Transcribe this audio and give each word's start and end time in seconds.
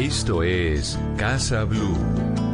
Esto 0.00 0.44
es 0.44 0.96
Casa 1.16 1.64
Blue. 1.64 2.47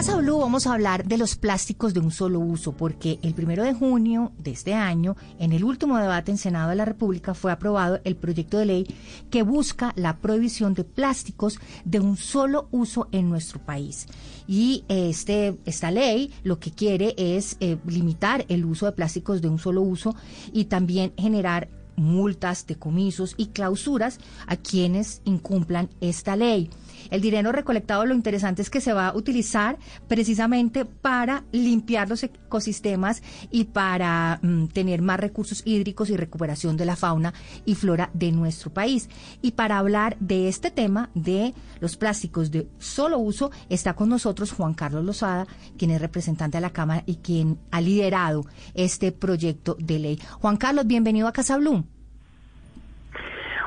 Casa 0.00 0.16
Blue 0.16 0.38
vamos 0.38 0.66
a 0.66 0.72
hablar 0.72 1.04
de 1.04 1.18
los 1.18 1.36
plásticos 1.36 1.92
de 1.92 2.00
un 2.00 2.10
solo 2.10 2.40
uso, 2.40 2.72
porque 2.72 3.18
el 3.20 3.34
primero 3.34 3.64
de 3.64 3.74
junio 3.74 4.32
de 4.38 4.52
este 4.52 4.72
año, 4.72 5.14
en 5.38 5.52
el 5.52 5.62
último 5.62 5.98
debate 5.98 6.30
en 6.30 6.38
Senado 6.38 6.70
de 6.70 6.76
la 6.76 6.86
República, 6.86 7.34
fue 7.34 7.52
aprobado 7.52 8.00
el 8.04 8.16
proyecto 8.16 8.56
de 8.56 8.64
ley 8.64 8.96
que 9.28 9.42
busca 9.42 9.92
la 9.96 10.16
prohibición 10.16 10.72
de 10.72 10.84
plásticos 10.84 11.58
de 11.84 12.00
un 12.00 12.16
solo 12.16 12.66
uso 12.70 13.08
en 13.12 13.28
nuestro 13.28 13.60
país. 13.60 14.06
Y 14.48 14.84
este, 14.88 15.58
esta 15.66 15.90
ley 15.90 16.32
lo 16.44 16.58
que 16.60 16.70
quiere 16.70 17.14
es 17.18 17.58
eh, 17.60 17.76
limitar 17.86 18.46
el 18.48 18.64
uso 18.64 18.86
de 18.86 18.92
plásticos 18.92 19.42
de 19.42 19.48
un 19.50 19.58
solo 19.58 19.82
uso 19.82 20.16
y 20.50 20.64
también 20.64 21.12
generar 21.18 21.68
multas, 22.00 22.66
decomisos 22.66 23.34
y 23.36 23.48
clausuras 23.48 24.18
a 24.46 24.56
quienes 24.56 25.22
incumplan 25.24 25.90
esta 26.00 26.36
ley. 26.36 26.70
El 27.10 27.20
dinero 27.20 27.52
recolectado, 27.52 28.06
lo 28.06 28.14
interesante 28.14 28.62
es 28.62 28.70
que 28.70 28.80
se 28.80 28.92
va 28.92 29.08
a 29.08 29.16
utilizar 29.16 29.78
precisamente 30.06 30.84
para 30.84 31.44
limpiar 31.52 32.08
los 32.08 32.22
ecosistemas 32.22 33.22
y 33.50 33.64
para 33.64 34.38
mm, 34.42 34.66
tener 34.66 35.02
más 35.02 35.18
recursos 35.18 35.62
hídricos 35.64 36.10
y 36.10 36.16
recuperación 36.16 36.76
de 36.76 36.84
la 36.84 36.96
fauna 36.96 37.34
y 37.64 37.74
flora 37.74 38.10
de 38.14 38.32
nuestro 38.32 38.72
país. 38.72 39.08
Y 39.42 39.52
para 39.52 39.78
hablar 39.78 40.16
de 40.20 40.48
este 40.48 40.70
tema 40.70 41.10
de 41.14 41.54
los 41.80 41.96
plásticos 41.96 42.50
de 42.50 42.68
solo 42.78 43.18
uso, 43.18 43.50
está 43.68 43.94
con 43.94 44.08
nosotros 44.08 44.52
Juan 44.52 44.74
Carlos 44.74 45.04
Lozada, 45.04 45.46
quien 45.76 45.90
es 45.90 46.00
representante 46.00 46.58
de 46.58 46.62
la 46.62 46.70
Cámara 46.70 47.02
y 47.06 47.16
quien 47.16 47.58
ha 47.70 47.80
liderado 47.80 48.46
este 48.74 49.12
proyecto 49.12 49.76
de 49.80 49.98
ley. 49.98 50.20
Juan 50.40 50.56
Carlos, 50.56 50.86
bienvenido 50.86 51.26
a 51.26 51.32
Casa 51.32 51.56
Blum. 51.56 51.84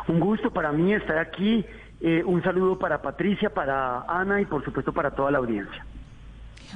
Un 0.08 0.20
gusto 0.20 0.52
para 0.52 0.72
mí 0.72 0.94
estar 0.94 1.18
aquí 1.18 1.66
eh, 2.06 2.22
un 2.26 2.44
saludo 2.44 2.78
para 2.78 3.02
Patricia, 3.02 3.50
para 3.50 4.02
Ana 4.02 4.42
y 4.42 4.46
por 4.46 4.64
supuesto 4.66 4.92
para 4.92 5.12
toda 5.12 5.32
la 5.32 5.38
audiencia. 5.38 5.86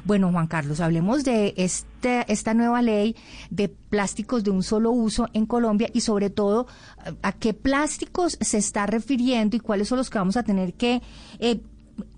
Bueno, 0.06 0.32
Juan 0.32 0.48
Carlos, 0.48 0.80
hablemos 0.80 1.26
de 1.26 1.54
este, 1.58 2.24
esta 2.32 2.54
nueva 2.54 2.82
ley 2.82 3.16
de 3.50 3.68
plásticos 3.68 4.46
de 4.46 4.52
un 4.52 4.64
solo 4.64 4.92
uso 4.92 5.28
en 5.34 5.46
Colombia 5.46 5.90
y 5.94 6.02
sobre 6.02 6.30
todo 6.30 6.68
a 7.24 7.34
qué 7.34 7.54
plásticos 7.54 8.38
se 8.40 8.58
está 8.58 8.86
refiriendo 8.86 9.58
y 9.58 9.60
cuáles 9.60 9.90
son 9.90 9.98
los 9.98 10.10
que 10.10 10.18
vamos 10.18 10.38
a 10.38 10.44
tener 10.44 10.76
que 10.76 11.02
eh, 11.40 11.60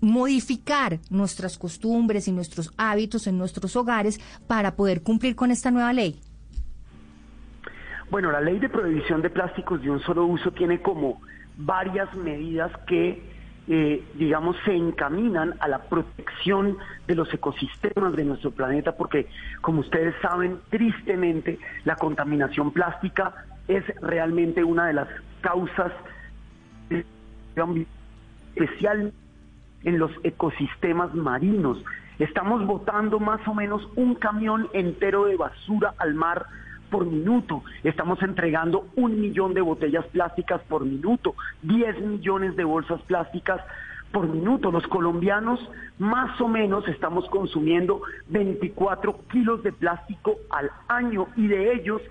modificar 0.00 1.00
nuestras 1.10 1.58
costumbres 1.58 2.28
y 2.28 2.32
nuestros 2.32 2.70
hábitos 2.76 3.26
en 3.26 3.38
nuestros 3.38 3.74
hogares 3.74 4.20
para 4.46 4.76
poder 4.76 5.02
cumplir 5.02 5.34
con 5.34 5.50
esta 5.50 5.72
nueva 5.72 5.92
ley. 5.92 6.20
Bueno, 8.10 8.32
la 8.32 8.40
ley 8.40 8.58
de 8.58 8.68
prohibición 8.68 9.22
de 9.22 9.30
plásticos 9.30 9.80
de 9.82 9.90
un 9.90 10.00
solo 10.00 10.24
uso 10.26 10.50
tiene 10.50 10.82
como 10.82 11.20
varias 11.56 12.12
medidas 12.16 12.72
que, 12.88 13.22
eh, 13.68 14.04
digamos, 14.14 14.56
se 14.64 14.74
encaminan 14.74 15.54
a 15.60 15.68
la 15.68 15.78
protección 15.82 16.76
de 17.06 17.14
los 17.14 17.32
ecosistemas 17.32 18.16
de 18.16 18.24
nuestro 18.24 18.50
planeta, 18.50 18.96
porque, 18.96 19.28
como 19.60 19.80
ustedes 19.80 20.16
saben, 20.20 20.58
tristemente, 20.70 21.60
la 21.84 21.94
contaminación 21.94 22.72
plástica 22.72 23.32
es 23.68 23.84
realmente 24.00 24.64
una 24.64 24.88
de 24.88 24.94
las 24.94 25.08
causas 25.40 25.92
especial 28.56 29.12
en 29.84 29.98
los 30.00 30.10
ecosistemas 30.24 31.14
marinos. 31.14 31.78
Estamos 32.18 32.66
botando 32.66 33.20
más 33.20 33.46
o 33.46 33.54
menos 33.54 33.88
un 33.94 34.16
camión 34.16 34.68
entero 34.72 35.26
de 35.26 35.36
basura 35.36 35.94
al 35.98 36.14
mar 36.14 36.46
por 36.90 37.06
minuto. 37.06 37.62
Estamos 37.84 38.22
entregando 38.22 38.86
un 38.96 39.20
millón 39.20 39.54
de 39.54 39.60
botellas 39.60 40.06
plásticas 40.08 40.60
por 40.68 40.84
minuto, 40.84 41.34
10 41.62 42.00
millones 42.00 42.56
de 42.56 42.64
bolsas 42.64 43.00
plásticas 43.02 43.60
por 44.12 44.28
minuto. 44.28 44.70
Los 44.70 44.86
colombianos 44.86 45.60
más 45.98 46.40
o 46.40 46.48
menos 46.48 46.86
estamos 46.88 47.28
consumiendo 47.30 48.02
24 48.28 49.20
kilos 49.30 49.62
de 49.62 49.72
plástico 49.72 50.36
al 50.50 50.70
año 50.88 51.28
y 51.36 51.46
de 51.46 51.72
ellos 51.74 52.02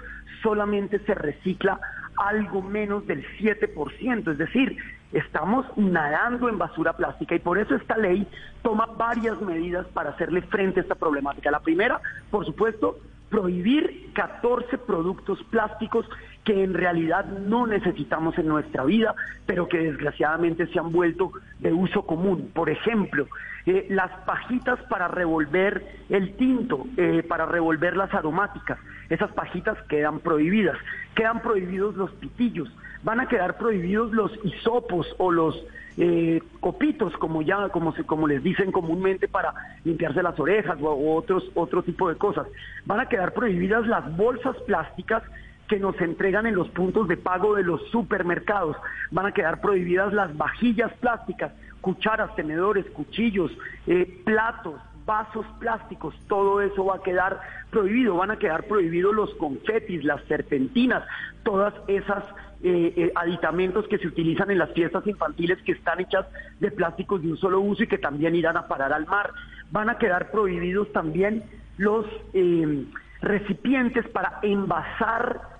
solamente 0.42 1.00
se 1.00 1.14
recicla 1.14 1.80
algo 2.16 2.62
menos 2.62 3.06
del 3.08 3.26
7%, 3.40 4.32
es 4.32 4.38
decir, 4.38 4.78
estamos 5.14 5.66
nadando 5.78 6.50
en 6.50 6.58
basura 6.58 6.94
plástica 6.94 7.36
y 7.36 7.40
por 7.40 7.58
eso 7.58 7.76
esta 7.76 7.98
ley 7.98 8.28
toma 8.62 8.86
varias 8.86 9.42
medidas 9.42 9.88
para 9.88 10.12
hacerle 10.12 10.42
frente 10.44 10.80
a 10.80 10.84
esta 10.84 10.96
problemática. 10.96 11.50
La 11.50 11.62
primera, 11.62 12.00
por 12.30 12.46
supuesto, 12.46 13.00
prohibir 13.30 14.12
14 14.14 14.78
productos 14.80 15.42
plásticos 15.50 16.06
que 16.44 16.64
en 16.64 16.74
realidad 16.74 17.26
no 17.26 17.68
necesitamos 17.68 18.38
en 18.38 18.48
nuestra 18.48 18.84
vida, 18.84 19.14
pero 19.46 19.68
que 19.68 19.78
desgraciadamente 19.78 20.68
se 20.68 20.80
han 20.80 20.92
vuelto 20.92 21.32
de 21.60 21.72
uso 21.72 22.04
común. 22.04 22.52
Por 22.54 22.70
ejemplo, 22.70 23.28
eh, 23.66 23.86
las 23.90 24.12
pajitas 24.26 24.80
para 24.90 25.08
revolver 25.08 25.86
el 26.10 26.36
tinto, 26.38 26.88
eh, 26.98 27.24
para 27.28 27.46
revolver 27.46 27.96
las 27.96 28.14
aromáticas, 28.14 28.80
esas 29.10 29.32
pajitas 29.34 29.78
quedan 29.88 30.20
prohibidas. 30.20 30.78
Quedan 31.16 31.42
prohibidos 31.42 31.96
los 31.96 32.12
pitillos, 32.12 32.70
van 33.04 33.20
a 33.20 33.28
quedar 33.28 33.58
prohibidos 33.58 34.12
los 34.12 34.32
hisopos 34.44 35.08
o 35.18 35.32
los 35.32 35.56
eh, 35.98 36.42
copitos, 36.60 37.14
como 37.18 37.42
ya, 37.42 37.70
como 37.70 37.94
se, 37.94 38.04
como 38.04 38.28
les 38.28 38.42
dicen 38.44 38.72
comúnmente 38.72 39.28
para 39.28 39.54
limpiarse 39.84 40.24
las 40.24 40.40
orejas 40.40 40.78
o, 40.82 41.16
otros, 41.16 41.44
otro 41.56 41.84
tipo 41.84 42.10
de 42.10 42.16
cosas. 42.16 42.48
Van 42.86 43.00
a 43.00 43.08
quedar 43.08 43.34
prohibidas 43.34 43.86
las 43.88 44.16
bolsas 44.16 44.56
plásticas 44.66 45.24
que 45.68 45.80
nos 45.80 46.00
entregan 46.02 46.48
en 46.48 46.56
los 46.56 46.70
puntos 46.70 47.08
de 47.08 47.18
pago 47.18 47.56
de 47.56 47.64
los 47.64 47.82
supermercados. 47.90 48.76
Van 49.12 49.26
a 49.26 49.34
quedar 49.34 49.62
prohibidas 49.62 50.14
las 50.14 50.36
vajillas 50.36 50.92
plásticas, 51.00 51.52
cucharas, 51.82 52.36
tenedores, 52.36 52.86
cuchillos, 52.92 53.52
eh, 53.86 54.22
platos, 54.26 54.76
vasos 55.06 55.46
plásticos, 55.60 56.14
todo 56.28 56.62
eso 56.62 56.86
va 56.86 56.98
a 56.98 57.02
quedar 57.02 57.42
prohibido, 57.72 58.16
van 58.16 58.30
a 58.30 58.38
quedar 58.38 58.66
prohibidos 58.66 59.16
los 59.16 59.34
confetis, 59.36 60.04
las 60.04 60.24
serpentinas, 60.26 61.04
todas 61.44 61.74
esas 61.88 62.24
eh, 62.62 62.94
eh, 62.98 63.12
aditamentos 63.16 63.88
que 63.88 63.98
se 64.00 64.08
utilizan 64.08 64.52
en 64.52 64.58
las 64.58 64.74
fiestas 64.74 65.08
infantiles 65.08 65.62
que 65.62 65.72
están 65.72 66.02
hechas 66.02 66.26
de 66.60 66.70
plásticos 66.72 67.22
de 67.22 67.32
un 67.32 67.38
solo 67.38 67.62
uso 67.62 67.84
y 67.84 67.88
que 67.88 67.98
también 67.98 68.36
irán 68.36 68.58
a 68.58 68.68
parar 68.68 68.92
al 68.92 69.06
mar. 69.06 69.32
Van 69.72 69.90
a 69.90 69.98
quedar 69.98 70.30
prohibidos 70.30 70.92
también 70.92 71.44
los 71.78 72.06
eh, 72.34 72.84
recipientes 73.22 74.06
para 74.10 74.40
envasar 74.42 75.60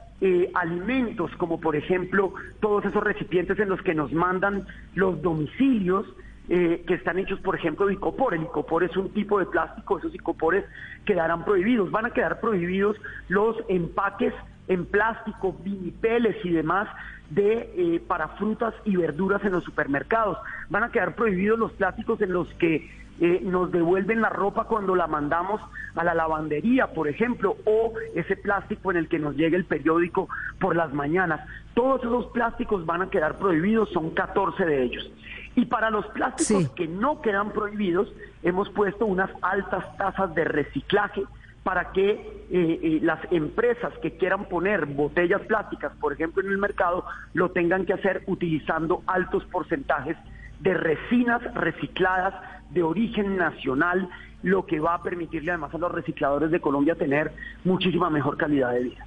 alimentos, 0.54 1.32
como 1.38 1.62
por 1.62 1.78
ejemplo 1.78 2.34
todos 2.60 2.84
esos 2.84 3.02
recipientes 3.02 3.58
en 3.58 3.70
los 3.70 3.82
que 3.82 3.96
nos 3.96 4.12
mandan 4.12 4.68
los 4.94 5.22
domicilios, 5.22 6.06
que 6.50 6.94
están 6.94 7.20
hechos, 7.20 7.40
por 7.40 7.56
ejemplo, 7.56 7.86
de 7.86 7.94
icopor. 7.94 8.34
El 8.34 8.44
icopor 8.44 8.84
es 8.84 8.98
un 8.98 9.14
tipo 9.14 9.40
de 9.40 9.46
plástico, 9.46 9.98
esos 9.98 10.14
icopores 10.14 10.66
quedarán 11.06 11.46
prohibidos. 11.46 11.90
Van 11.90 12.06
a 12.06 12.10
quedar 12.10 12.42
prohibidos 12.42 12.98
los 13.30 13.56
empaques 13.70 14.34
en 14.70 14.86
plástico, 14.86 15.58
vinipeles 15.64 16.38
y 16.46 16.52
demás 16.52 16.88
de 17.30 17.70
eh, 17.76 18.02
para 18.08 18.30
frutas 18.30 18.74
y 18.86 18.96
verduras 18.96 19.44
en 19.44 19.52
los 19.52 19.64
supermercados. 19.64 20.38
Van 20.70 20.84
a 20.84 20.92
quedar 20.92 21.16
prohibidos 21.16 21.60
los 21.60 21.74
plásticos 21.74 22.22
en 22.22 22.32
los 22.32 22.48
que 22.54 22.90
eh, 23.20 23.42
nos 23.44 23.72
devuelven 23.72 24.22
la 24.22 24.30
ropa 24.30 24.66
cuando 24.66 24.96
la 24.96 25.08
mandamos 25.08 25.60
a 25.96 26.04
la 26.04 26.14
lavandería, 26.14 26.94
por 26.94 27.08
ejemplo, 27.08 27.58
o 27.66 27.94
ese 28.16 28.38
plástico 28.38 28.92
en 28.92 28.98
el 28.98 29.10
que 29.10 29.20
nos 29.20 29.36
llega 29.36 29.58
el 29.58 29.66
periódico 29.66 30.30
por 30.60 30.76
las 30.76 30.94
mañanas. 30.94 31.42
Todos 31.74 32.02
esos 32.02 32.28
plásticos 32.28 32.86
van 32.86 33.02
a 33.02 33.10
quedar 33.10 33.38
prohibidos, 33.38 33.90
son 33.90 34.12
14 34.12 34.66
de 34.66 34.84
ellos. 34.84 35.12
Y 35.56 35.66
para 35.66 35.90
los 35.90 36.06
plásticos 36.08 36.70
que 36.70 36.88
no 36.88 37.22
quedan 37.22 37.52
prohibidos, 37.52 38.14
hemos 38.44 38.70
puesto 38.70 39.06
unas 39.06 39.32
altas 39.42 39.98
tasas 39.98 40.34
de 40.36 40.46
reciclaje 40.46 41.24
para 41.64 41.92
que 41.92 42.12
eh, 42.12 42.20
eh, 42.52 43.00
las 43.02 43.20
empresas 43.32 43.94
que 44.02 44.18
quieran 44.18 44.46
poner 44.46 44.86
botellas 44.86 45.42
plásticas, 45.42 45.92
por 46.00 46.14
ejemplo, 46.14 46.44
en 46.44 46.50
el 46.50 46.58
mercado, 46.58 47.06
lo 47.34 47.52
tengan 47.52 47.86
que 47.86 47.94
hacer 47.94 48.24
utilizando 48.28 49.04
altos 49.08 49.46
porcentajes 49.46 50.18
de 50.60 50.74
resinas 50.74 51.42
recicladas 51.54 52.34
de 52.72 52.84
origen 52.84 53.38
nacional, 53.38 54.10
lo 54.44 54.66
que 54.66 54.80
va 54.80 54.96
a 54.96 55.04
permitirle 55.04 55.52
además 55.52 55.74
a 55.74 55.78
los 55.78 55.92
recicladores 55.92 56.52
de 56.52 56.62
Colombia 56.62 56.96
tener 56.96 57.32
muchísima 57.64 58.10
mejor 58.10 58.38
calidad 58.38 58.72
de 58.72 58.84
vida. 58.84 59.06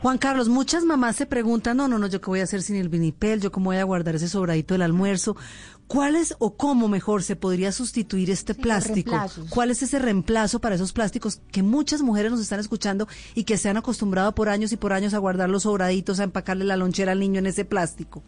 Juan 0.00 0.16
Carlos, 0.16 0.48
muchas 0.48 0.84
mamás 0.84 1.16
se 1.16 1.26
preguntan, 1.26 1.76
no, 1.76 1.86
no, 1.86 1.98
no, 1.98 2.06
yo 2.06 2.22
qué 2.22 2.26
voy 2.26 2.40
a 2.40 2.44
hacer 2.44 2.62
sin 2.62 2.76
el 2.76 2.88
vinipel, 2.88 3.40
yo 3.40 3.52
cómo 3.52 3.66
voy 3.66 3.76
a 3.76 3.84
guardar 3.84 4.14
ese 4.14 4.28
sobradito 4.28 4.72
del 4.72 4.80
almuerzo. 4.80 5.36
¿Cuál 5.86 6.16
es 6.16 6.34
o 6.38 6.56
cómo 6.56 6.88
mejor 6.88 7.22
se 7.22 7.36
podría 7.36 7.70
sustituir 7.70 8.30
este 8.30 8.54
plástico? 8.54 9.14
¿Cuál 9.50 9.70
es 9.70 9.82
ese 9.82 9.98
reemplazo 9.98 10.58
para 10.58 10.76
esos 10.76 10.94
plásticos 10.94 11.42
que 11.52 11.62
muchas 11.62 12.00
mujeres 12.00 12.30
nos 12.30 12.40
están 12.40 12.60
escuchando 12.60 13.08
y 13.34 13.44
que 13.44 13.58
se 13.58 13.68
han 13.68 13.76
acostumbrado 13.76 14.32
por 14.34 14.48
años 14.48 14.72
y 14.72 14.78
por 14.78 14.94
años 14.94 15.12
a 15.12 15.18
guardar 15.18 15.50
los 15.50 15.64
sobraditos, 15.64 16.18
a 16.20 16.24
empacarle 16.24 16.64
la 16.64 16.76
lonchera 16.76 17.12
al 17.12 17.20
niño 17.20 17.40
en 17.40 17.46
ese 17.48 17.66
plástico? 17.66 18.22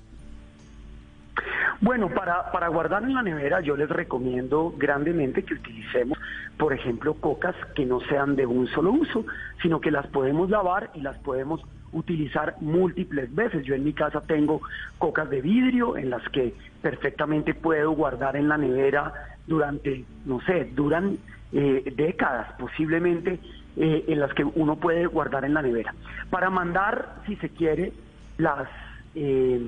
Bueno, 1.81 2.09
para, 2.15 2.53
para 2.53 2.69
guardar 2.69 3.03
en 3.03 3.15
la 3.15 3.23
nevera 3.23 3.61
yo 3.61 3.77
les 3.77 3.89
recomiendo 3.89 4.75
grandemente 4.77 5.43
que 5.43 5.55
utilicemos, 5.55 6.19
por 6.59 6.73
ejemplo, 6.73 7.15
cocas 7.15 7.55
que 7.75 7.85
no 7.85 8.01
sean 8.01 8.37
de 8.37 8.47
un 8.47 8.67
solo 8.69 8.93
uso, 8.93 9.25
sino 9.63 9.81
que 9.81 9.91
las 9.91 10.07
podemos 10.07 10.51
lavar 10.51 10.91
y 10.95 11.01
las 11.01 11.19
podemos 11.19 11.61
utilizar 11.93 12.57
múltiples 12.61 13.35
veces. 13.35 13.65
Yo 13.65 13.75
en 13.75 13.85
mi 13.85 13.93
casa 13.93 14.21
tengo 14.21 14.63
cocas 14.99 15.29
de 15.31 15.41
vidrio 15.41 15.97
en 15.97 16.11
las 16.11 16.27
que 16.31 16.55
perfectamente 16.81 17.55
puedo 17.55 17.93
guardar 17.93 18.37
en 18.37 18.49
la 18.49 18.57
nevera 18.57 19.13
durante, 19.47 20.05
no 20.25 20.41
sé, 20.43 20.71
duran 20.75 21.19
eh, 21.53 21.93
décadas 21.97 22.53
posiblemente, 22.59 23.39
eh, 23.77 24.05
en 24.09 24.21
las 24.21 24.33
que 24.35 24.45
uno 24.45 24.77
puede 24.77 25.07
guardar 25.07 25.45
en 25.45 25.55
la 25.55 25.63
nevera. 25.63 25.95
Para 26.31 26.51
mandar, 26.51 27.23
si 27.27 27.37
se 27.37 27.51
quiere, 27.51 27.93
las... 28.39 28.69
Eh, 29.15 29.61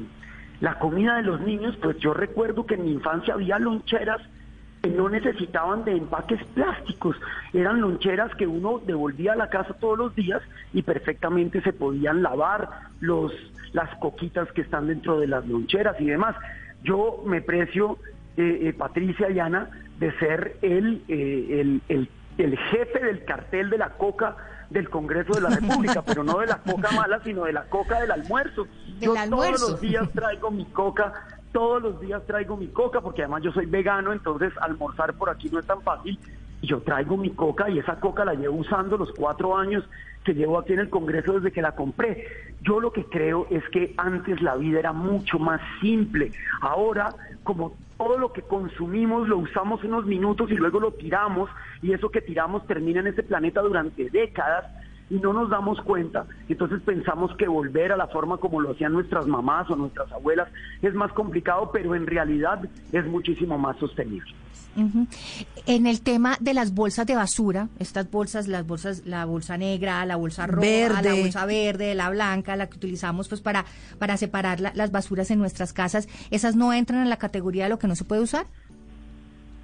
la 0.61 0.79
comida 0.79 1.17
de 1.17 1.25
los 1.25 1.41
niños, 1.41 1.77
pues 1.83 1.99
yo 1.99 2.15
recuerdo 2.15 2.65
que 2.65 2.75
en 2.75 2.85
mi 2.85 2.93
infancia 2.93 3.35
había 3.35 3.59
loncheras 3.59 4.23
no 4.89 5.09
necesitaban 5.09 5.85
de 5.85 5.93
empaques 5.93 6.43
plásticos, 6.55 7.17
eran 7.53 7.81
loncheras 7.81 8.35
que 8.35 8.47
uno 8.47 8.81
devolvía 8.85 9.33
a 9.33 9.37
la 9.37 9.49
casa 9.49 9.75
todos 9.75 9.99
los 9.99 10.15
días 10.15 10.43
y 10.73 10.83
perfectamente 10.83 11.61
se 11.63 11.73
podían 11.73 12.23
lavar 12.23 12.69
los 13.01 13.33
las 13.73 13.93
coquitas 13.97 14.51
que 14.53 14.63
están 14.63 14.87
dentro 14.87 15.19
de 15.19 15.27
las 15.27 15.47
loncheras 15.47 16.01
y 16.01 16.07
demás. 16.07 16.37
Yo 16.85 17.23
me 17.27 17.43
precio, 17.43 17.99
eh, 18.37 18.61
eh, 18.63 18.73
Patricia 18.73 19.29
y 19.31 19.41
Ana, 19.41 19.69
de 19.99 20.17
ser 20.19 20.57
el, 20.63 21.03
eh, 21.09 21.61
el, 21.61 21.83
el, 21.89 22.09
el 22.39 22.57
jefe 22.57 23.05
del 23.05 23.25
cartel 23.25 23.71
de 23.71 23.79
la 23.79 23.91
coca 23.91 24.37
del 24.71 24.89
Congreso 24.91 25.35
de 25.35 25.41
la 25.41 25.51
República, 25.51 26.03
pero 26.03 26.25
no 26.25 26.39
de 26.39 26.47
la 26.47 26.59
coca 26.59 26.91
mala, 26.93 27.21
sino 27.25 27.45
de 27.45 27.53
la 27.53 27.65
coca 27.65 28.01
del 28.01 28.11
almuerzo. 28.11 28.67
yo 29.01 29.15
todos 29.29 29.61
los 29.61 29.81
días 29.81 30.09
traigo 30.13 30.51
mi 30.51 30.67
coca, 30.67 31.13
todos 31.55 31.81
los 31.81 32.01
días 32.01 32.21
traigo 32.27 32.57
mi 32.57 32.67
coca, 32.67 33.01
porque 33.01 33.23
además 33.23 33.45
yo 33.45 33.53
soy 33.53 33.67
vegano, 33.67 34.13
entonces 34.13 34.53
almorzar 34.61 35.15
por 35.15 35.31
aquí 35.31 35.49
no 35.51 35.61
es 35.61 35.67
tan 35.67 35.81
fácil. 35.83 36.19
Y 36.61 36.67
yo 36.67 36.81
traigo 36.81 37.17
mi 37.17 37.31
coca 37.31 37.71
y 37.71 37.79
esa 37.79 38.01
coca 38.01 38.25
la 38.25 38.35
llevo 38.35 38.57
usando 38.57 38.97
los 38.97 39.13
cuatro 39.13 39.57
años 39.57 39.85
que 40.25 40.35
llevo 40.35 40.59
aquí 40.59 40.73
en 40.73 40.81
el 40.81 40.91
Congreso 40.91 41.35
desde 41.35 41.53
que 41.53 41.63
la 41.63 41.77
compré. 41.77 42.27
Yo 42.63 42.81
lo 42.81 42.93
que 42.93 43.05
creo 43.05 43.47
es 43.51 43.63
que 43.69 43.95
antes 43.99 44.43
la 44.43 44.57
vida 44.57 44.81
era 44.81 44.93
mucho 44.93 45.39
más 45.39 45.61
simple. 45.81 46.33
Ahora, 46.61 47.15
como 47.45 47.77
todo 47.99 48.19
lo 48.19 48.33
que 48.33 48.43
consumimos 48.43 49.29
lo 49.29 49.39
usamos 49.39 49.85
unos 49.85 50.07
minutos 50.07 50.51
y 50.51 50.57
luego 50.57 50.81
lo 50.81 50.91
tiramos 50.91 51.49
y 51.83 51.93
eso 51.93 52.11
que 52.11 52.21
tiramos 52.21 52.67
termina 52.67 52.99
en 52.99 53.07
este 53.07 53.23
planeta 53.23 53.61
durante 53.61 54.11
décadas 54.11 54.65
y 55.15 55.21
no 55.21 55.33
nos 55.33 55.49
damos 55.49 55.81
cuenta. 55.83 56.27
Entonces 56.49 56.81
pensamos 56.85 57.35
que 57.37 57.47
volver 57.47 57.93
a 57.93 57.97
la 57.97 58.09
forma 58.09 58.39
como 58.39 58.61
lo 58.61 58.73
hacían 58.73 58.93
nuestras 58.93 59.27
mamás 59.27 59.71
o 59.71 59.77
nuestras 59.77 60.11
abuelas 60.11 60.49
es 60.83 60.93
más 60.95 61.13
complicado, 61.13 61.71
pero 61.73 61.95
en 61.95 62.07
realidad 62.07 62.61
es 62.91 63.07
muchísimo 63.07 63.57
más 63.57 63.77
sostenible. 63.79 64.35
En 65.67 65.87
el 65.87 66.01
tema 66.01 66.37
de 66.41 66.53
las 66.53 66.75
bolsas 66.75 67.07
de 67.07 67.15
basura, 67.15 67.69
estas 67.79 68.11
bolsas, 68.11 68.49
las 68.49 68.67
bolsas, 68.67 69.07
la 69.07 69.25
bolsa 69.25 69.57
negra, 69.57 70.05
la 70.05 70.17
bolsa 70.17 70.49
roja, 70.49 71.01
la 71.01 71.15
bolsa 71.15 71.47
verde, 71.47 71.95
la 71.95 72.11
blanca, 72.11 72.57
la 72.57 72.69
que 72.69 72.77
utilizamos 72.77 73.29
pues 73.29 73.41
para, 73.41 73.67
para 74.01 74.17
separar 74.17 74.61
las 74.61 74.91
basuras 74.91 75.31
en 75.31 75.39
nuestras 75.39 75.73
casas, 75.73 76.09
¿esas 76.33 76.57
no 76.57 76.73
entran 76.73 77.03
en 77.03 77.09
la 77.09 77.19
categoría 77.19 77.65
de 77.65 77.71
lo 77.71 77.79
que 77.79 77.87
no 77.87 77.95
se 77.95 78.05
puede 78.05 78.23
usar? 78.23 78.47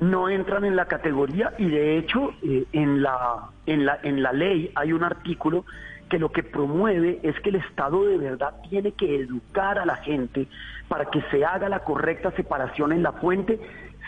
No 0.00 0.29
entran 0.29 0.64
en 0.64 0.76
la 0.76 0.87
categoría 0.87 1.52
y 1.58 1.69
de 1.69 1.99
hecho 1.99 2.32
eh, 2.43 2.64
en, 2.73 3.02
la, 3.02 3.50
en, 3.67 3.85
la, 3.85 3.99
en 4.02 4.23
la 4.23 4.32
ley 4.32 4.70
hay 4.75 4.93
un 4.93 5.05
artículo 5.05 5.64
que 6.08 6.19
lo 6.19 6.32
que 6.32 6.43
promueve 6.43 7.20
es 7.23 7.38
que 7.41 7.50
el 7.50 7.56
Estado 7.56 8.05
de 8.05 8.19
verdad 8.19 8.55
tiene 8.69 8.93
que 8.93 9.20
educar 9.20 9.79
a 9.79 9.87
la 9.87 9.97
gente 9.97 10.49
para 10.88 11.06
que 11.06 11.23
se 11.31 11.44
haga 11.44 11.69
la 11.69 11.85
correcta 11.85 12.32
separación 12.32 12.93
en 12.93 13.02
la 13.02 13.12
fuente 13.12 13.61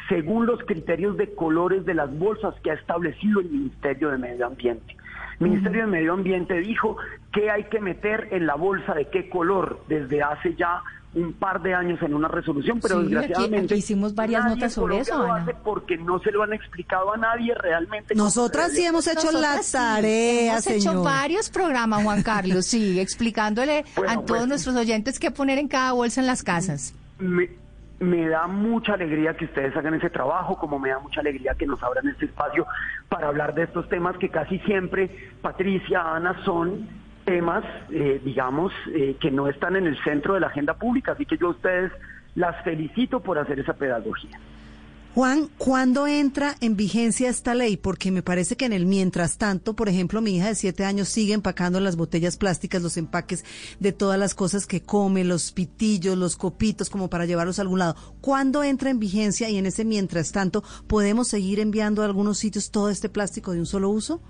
según 0.09 0.47
los 0.47 0.61
criterios 0.65 1.17
de 1.17 1.35
colores 1.35 1.85
de 1.85 1.95
las 1.95 2.13
bolsas 2.19 2.55
que 2.63 2.71
ha 2.71 2.75
establecido 2.75 3.41
el 3.41 3.51
Ministerio 3.51 4.11
de 4.11 4.19
Medio 4.19 4.47
Ambiente. 4.47 4.97
El 5.41 5.49
Ministerio 5.49 5.83
de 5.83 5.87
Medio 5.87 6.13
Ambiente 6.13 6.61
dijo 6.61 6.97
que 7.33 7.51
hay 7.51 7.65
que 7.65 7.81
meter 7.81 8.29
en 8.33 8.47
la 8.47 8.55
bolsa 8.55 8.95
de 8.95 9.07
qué 9.07 9.29
color 9.29 9.81
desde 9.89 10.23
hace 10.23 10.55
ya 10.55 10.83
un 11.15 11.35
par 11.35 11.61
de 11.61 11.75
años 11.75 12.01
en 12.03 12.15
una 12.15 12.29
resolución, 12.29 12.81
pero 12.81 13.01
desgraciadamente 13.03 13.77
hicimos 13.77 14.15
varias 14.15 14.47
notas 14.47 14.73
sobre 14.73 14.99
eso, 14.99 15.23
Ana. 15.23 15.47
porque 15.63 15.99
no 15.99 16.19
se 16.21 16.31
lo 16.33 16.43
han 16.43 16.55
explicado 16.55 17.13
a 17.13 17.17
nadie 17.19 17.55
realmente. 17.55 18.15
Nosotras 18.15 18.73
sí 18.73 18.85
hemos 18.85 19.07
hecho 19.07 19.31
la 19.31 19.61
tarea, 19.71 20.53
hemos 20.53 20.67
hecho 20.67 21.03
varios 21.03 21.51
programas, 21.51 22.03
Juan 22.03 22.23
Carlos, 22.23 22.67
sí, 22.67 22.99
explicándole 23.01 23.85
a 24.09 24.15
todos 24.15 24.27
pues, 24.27 24.49
nuestros 24.49 24.77
oyentes 24.77 25.19
qué 25.19 25.31
poner 25.31 25.59
en 25.59 25.69
cada 25.69 25.93
bolsa 25.93 26.21
en 26.21 26.27
las 26.27 26.43
casas. 26.43 26.95
Me, 27.19 27.51
me 28.01 28.29
da 28.29 28.47
mucha 28.47 28.95
alegría 28.95 29.37
que 29.37 29.45
ustedes 29.45 29.77
hagan 29.77 29.95
ese 29.95 30.09
trabajo, 30.09 30.57
como 30.57 30.79
me 30.79 30.91
da 30.91 30.99
mucha 30.99 31.21
alegría 31.21 31.55
que 31.55 31.67
nos 31.67 31.83
abran 31.83 32.09
este 32.09 32.25
espacio 32.25 32.67
para 33.11 33.29
hablar 33.29 33.55
de 33.55 33.65
estos 33.65 33.87
temas 33.91 34.17
que 34.17 34.31
casi 34.31 34.59
siempre, 34.61 35.35
Patricia, 35.43 36.15
Ana, 36.15 36.43
son 36.45 37.02
temas, 37.25 37.65
eh, 37.91 38.21
digamos, 38.25 38.73
eh, 38.95 39.17
que 39.21 39.31
no 39.31 39.49
están 39.49 39.77
en 39.77 39.87
el 39.87 39.97
centro 40.05 40.35
de 40.35 40.41
la 40.41 40.49
agenda 40.49 40.75
pública. 40.75 41.13
Así 41.13 41.27
que 41.27 41.37
yo 41.37 41.49
a 41.49 41.51
ustedes 41.51 41.93
las 42.35 42.63
felicito 42.65 43.21
por 43.21 43.39
hacer 43.39 43.61
esa 43.61 43.75
pedagogía. 43.75 44.39
Juan, 45.15 45.51
¿cuándo 45.59 46.07
entra 46.07 46.57
en 46.63 46.75
vigencia 46.75 47.29
esta 47.29 47.55
ley? 47.55 47.77
Porque 47.77 48.11
me 48.11 48.23
parece 48.23 48.57
que 48.57 48.65
en 48.65 48.73
el 48.73 48.87
mientras 48.87 49.37
tanto, 49.37 49.75
por 49.75 49.91
ejemplo, 49.91 50.23
mi 50.23 50.37
hija 50.37 50.49
de 50.49 50.55
siete 50.55 50.87
años 50.87 51.11
sigue 51.11 51.35
empacando 51.35 51.81
las 51.81 51.97
botellas 51.97 52.39
plásticas, 52.39 52.81
los 52.81 52.97
empaques 52.97 53.45
de 53.79 53.93
todas 53.93 54.19
las 54.19 54.35
cosas 54.35 54.67
que 54.67 54.81
come, 54.81 55.23
los 55.23 55.53
pitillos, 55.53 56.17
los 56.17 56.37
copitos, 56.37 56.89
como 56.89 57.11
para 57.11 57.27
llevarlos 57.27 57.59
a 57.59 57.63
algún 57.63 57.81
lado. 57.81 57.95
¿Cuándo 58.23 58.65
entra 58.65 58.89
en 58.89 59.01
vigencia 59.01 59.51
y 59.51 59.59
en 59.59 59.67
ese 59.67 59.85
mientras 59.85 60.33
tanto 60.33 60.65
podemos 60.87 61.29
seguir 61.29 61.61
enviando 61.61 62.01
a 62.01 62.07
algunos 62.07 62.39
sitios 62.39 62.71
todo 62.71 62.89
este 62.89 63.11
plástico 63.11 63.53
de 63.53 63.59
un 63.59 63.67
solo 63.67 63.91
uso? 63.91 64.23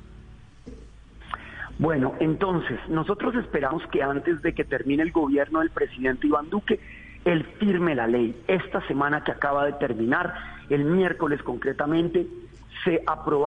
Bueno, 1.83 2.15
entonces, 2.21 2.79
nosotros 2.89 3.35
esperamos 3.35 3.83
que 3.91 4.05
antes 4.05 4.41
de 4.41 4.55
que 4.55 4.63
termine 4.63 5.03
el 5.03 5.11
gobierno 5.11 5.59
del 5.59 5.71
presidente 5.71 6.29
Iván 6.29 6.49
Duque, 6.49 6.79
él 7.25 7.45
firme 7.59 7.97
la 7.97 8.07
ley. 8.07 8.41
Esta 8.47 8.87
semana 8.87 9.25
que 9.25 9.33
acaba 9.33 9.67
de 9.67 9.73
terminar, 9.73 10.33
el 10.71 10.85
miércoles 10.85 11.43
concretamente, 11.43 12.25
se 12.85 13.03
aprobó. 13.05 13.47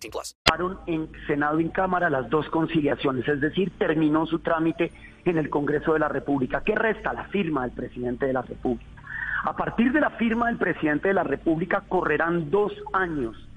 18 0.00 0.10
plus. 0.10 0.36
En 0.86 1.08
Senado 1.26 1.60
y 1.60 1.64
en 1.64 1.70
Cámara 1.70 2.10
las 2.10 2.28
dos 2.30 2.48
conciliaciones, 2.50 3.26
es 3.28 3.40
decir, 3.40 3.72
terminó 3.78 4.26
su 4.26 4.40
trámite 4.40 4.92
en 5.24 5.38
el 5.38 5.50
Congreso 5.50 5.92
de 5.92 5.98
la 5.98 6.08
República. 6.08 6.62
¿Qué 6.64 6.74
resta? 6.74 7.12
La 7.12 7.24
firma 7.24 7.62
del 7.62 7.72
presidente 7.72 8.26
de 8.26 8.32
la 8.32 8.42
República. 8.42 8.84
A 9.44 9.56
partir 9.56 9.92
de 9.92 10.00
la 10.00 10.10
firma 10.10 10.48
del 10.48 10.56
presidente 10.56 11.08
de 11.08 11.14
la 11.14 11.22
República 11.22 11.84
correrán 11.88 12.50
dos 12.50 12.72
años 12.92 13.47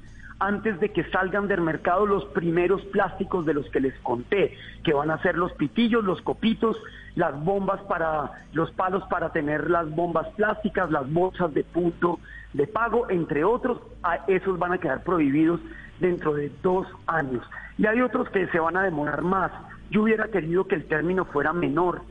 antes 0.42 0.80
de 0.80 0.90
que 0.90 1.04
salgan 1.12 1.48
del 1.48 1.62
mercado 1.62 2.08
los 2.08 2.26
primeros 2.26 2.82
plásticos 2.86 3.46
de 3.46 3.54
los 3.54 3.70
que 3.70 3.80
les 3.80 3.94
conté, 4.00 4.58
que 4.84 4.92
van 4.92 5.12
a 5.12 5.22
ser 5.22 5.38
los 5.38 5.54
pitillos, 5.54 6.04
los 6.04 6.20
copitos, 6.24 6.76
las 7.16 7.40
bombas 7.44 7.80
para 7.82 8.32
los 8.52 8.72
palos 8.72 9.04
para 9.08 9.32
tener 9.32 9.70
las 9.70 9.88
bombas 9.92 10.28
plásticas, 10.30 10.90
las 10.90 11.12
bolsas 11.14 11.54
de 11.54 11.64
punto 11.64 12.20
de 12.54 12.66
pago, 12.66 13.08
entre 13.12 13.44
otros, 13.44 13.80
esos 14.28 14.58
van 14.58 14.74
a 14.74 14.80
quedar 14.80 15.04
prohibidos 15.04 15.62
dentro 16.00 16.34
de 16.34 16.52
dos 16.64 16.88
años. 17.06 17.48
Y 17.78 17.86
hay 17.86 18.02
otros 18.02 18.28
que 18.30 18.48
se 18.48 18.60
van 18.60 18.76
a 18.78 18.84
demorar 18.84 19.22
más. 19.22 19.52
Yo 19.92 20.02
hubiera 20.02 20.30
querido 20.30 20.66
que 20.66 20.74
el 20.74 20.86
término 20.86 21.26
fuera 21.26 21.54
menor, 21.54 22.02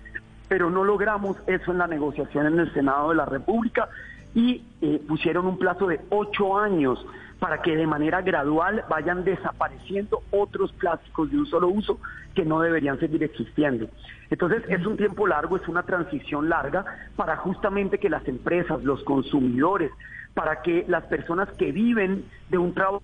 pero 0.49 0.71
no 0.71 0.85
logramos 0.85 1.37
eso 1.49 1.73
en 1.73 1.79
la 1.79 1.89
negociación 1.89 2.47
en 2.47 2.61
el 2.61 2.73
Senado 2.73 3.09
de 3.09 3.17
la 3.17 3.25
República 3.25 3.89
y 4.37 4.63
eh, 4.81 5.03
pusieron 5.09 5.47
un 5.47 5.59
plazo 5.59 5.89
de 5.89 6.01
ocho 6.11 6.57
años 6.57 7.05
para 7.41 7.63
que 7.63 7.75
de 7.75 7.87
manera 7.87 8.21
gradual 8.21 8.85
vayan 8.89 9.25
desapareciendo 9.25 10.23
otros 10.31 10.73
plásticos 10.75 11.31
de 11.31 11.39
un 11.39 11.47
solo 11.47 11.69
uso 11.69 11.99
que 12.35 12.45
no 12.45 12.61
deberían 12.61 13.01
seguir 13.01 13.25
existiendo. 13.25 13.89
Entonces 14.29 14.63
es 14.69 14.87
un 14.87 14.97
tiempo 14.97 15.27
largo, 15.27 15.57
es 15.57 15.67
una 15.67 15.83
transición 15.83 16.49
larga 16.49 16.85
para 17.17 17.37
justamente 17.39 17.99
que 17.99 18.11
las 18.11 18.29
empresas, 18.29 18.85
los 18.85 19.03
consumidores, 19.05 19.91
para 20.35 20.63
que 20.63 20.85
las 20.87 21.05
personas 21.05 21.49
que 21.59 21.73
viven 21.73 22.25
de 22.51 22.59
un 22.59 22.75
trabajo 22.75 23.03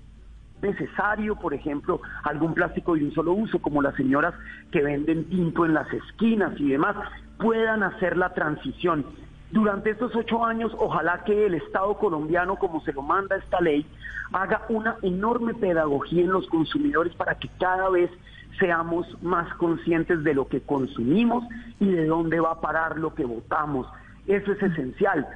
necesario, 0.62 1.36
por 1.36 1.54
ejemplo, 1.54 2.00
algún 2.22 2.54
plástico 2.54 2.94
de 2.94 3.04
un 3.04 3.12
solo 3.12 3.32
uso, 3.32 3.58
como 3.58 3.82
las 3.82 3.94
señoras 3.94 4.34
que 4.70 4.82
venden 4.82 5.24
tinto 5.24 5.64
en 5.64 5.74
las 5.74 5.90
esquinas 5.92 6.52
y 6.58 6.68
demás, 6.68 6.96
puedan 7.38 7.82
hacer 7.82 8.16
la 8.16 8.32
transición. 8.34 9.04
Durante 9.50 9.90
estos 9.90 10.14
ocho 10.16 10.44
años, 10.44 10.72
ojalá 10.78 11.22
que 11.24 11.46
el 11.46 11.54
Estado 11.54 11.94
colombiano, 11.94 12.56
como 12.56 12.80
se 12.80 12.92
lo 12.92 13.02
manda 13.02 13.36
esta 13.36 13.60
ley, 13.60 13.86
haga 14.32 14.62
una 14.68 14.96
enorme 15.02 15.54
pedagogía 15.54 16.22
en 16.22 16.32
los 16.32 16.48
consumidores 16.48 17.14
para 17.14 17.36
que 17.36 17.48
cada 17.60 17.88
vez 17.88 18.10
seamos 18.58 19.06
más 19.22 19.52
conscientes 19.54 20.24
de 20.24 20.34
lo 20.34 20.48
que 20.48 20.60
consumimos 20.60 21.44
y 21.78 21.90
de 21.90 22.06
dónde 22.06 22.40
va 22.40 22.52
a 22.52 22.60
parar 22.60 22.98
lo 22.98 23.14
que 23.14 23.24
votamos. 23.24 23.86
Eso 24.26 24.52
es 24.52 24.62
esencial, 24.62 25.26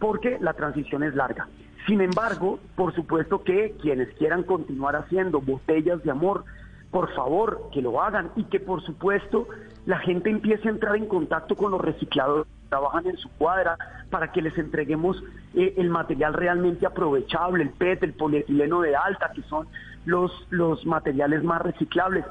porque 0.00 0.38
la 0.40 0.54
transición 0.54 1.04
es 1.04 1.14
larga. 1.14 1.48
Sin 1.86 2.00
embargo, 2.00 2.58
por 2.74 2.94
supuesto 2.94 3.44
que 3.44 3.76
quienes 3.80 4.08
quieran 4.14 4.42
continuar 4.42 4.96
haciendo 4.96 5.40
botellas 5.40 6.02
de 6.02 6.10
amor, 6.10 6.44
por 6.90 7.12
favor, 7.14 7.68
que 7.72 7.82
lo 7.82 8.02
hagan 8.02 8.30
y 8.34 8.44
que 8.44 8.58
por 8.58 8.82
supuesto 8.82 9.46
la 9.86 9.98
gente 9.98 10.30
empiece 10.30 10.68
a 10.68 10.72
entrar 10.72 10.96
en 10.96 11.06
contacto 11.06 11.56
con 11.56 11.70
los 11.70 11.80
recicladores 11.80 12.46
trabajan 12.72 13.06
en 13.06 13.18
su 13.18 13.28
cuadra 13.32 13.76
para 14.08 14.32
que 14.32 14.40
les 14.40 14.56
entreguemos 14.56 15.22
eh, 15.54 15.74
el 15.76 15.90
material 15.90 16.32
realmente 16.32 16.86
aprovechable, 16.86 17.64
el 17.64 17.68
PET, 17.68 18.02
el 18.02 18.14
polietileno 18.14 18.80
de 18.80 18.96
alta, 18.96 19.30
que 19.34 19.42
son 19.42 19.68
los, 20.06 20.32
los 20.48 20.86
materiales 20.86 21.44
más 21.44 21.60
reciclables. 21.60 22.24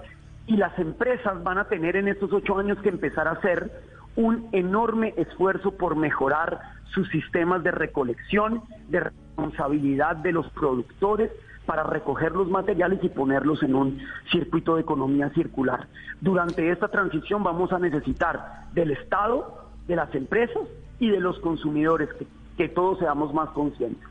Y 0.48 0.58
las 0.58 0.78
empresas 0.80 1.44
van 1.44 1.60
a 1.60 1.66
tener 1.66 1.96
en 1.96 2.08
estos 2.08 2.34
ocho 2.34 2.58
años 2.58 2.80
que 2.80 2.90
empezar 2.90 3.28
a 3.28 3.34
hacer 3.34 3.72
un 4.16 4.50
enorme 4.52 5.14
esfuerzo 5.16 5.78
por 5.78 5.96
mejorar 5.96 6.60
sus 6.86 7.08
sistemas 7.10 7.62
de 7.62 7.70
recolección, 7.70 8.64
de 8.90 9.02
responsabilidad 9.02 10.16
de 10.16 10.32
los 10.32 10.50
productores 10.50 11.30
para 11.68 11.84
recoger 11.84 12.32
los 12.32 12.50
materiales 12.50 13.00
y 13.04 13.10
ponerlos 13.10 13.62
en 13.62 13.76
un 13.76 14.00
circuito 14.32 14.74
de 14.74 14.82
economía 14.82 15.30
circular. 15.36 15.88
Durante 16.20 16.72
esta 16.72 16.88
transición 16.88 17.44
vamos 17.44 17.72
a 17.72 17.78
necesitar 17.78 18.64
del 18.74 18.90
Estado, 18.90 19.61
de 19.88 19.96
las 19.96 20.14
empresas 20.16 20.64
y 21.00 21.10
de 21.10 21.20
los 21.20 21.40
consumidores, 21.40 22.10
que, 22.14 22.28
que 22.58 22.70
todos 22.70 23.00
seamos 23.00 23.34
más 23.34 23.50
conscientes. 23.50 24.11